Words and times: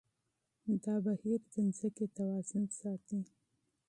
دا 0.83 0.95
بهير 1.05 1.39
د 1.53 1.55
ځمکې 1.77 2.05
توازن 2.17 2.63
ساتي. 2.79 3.19